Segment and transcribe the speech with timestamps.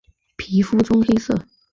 [0.35, 1.45] 皮肤棕黑色。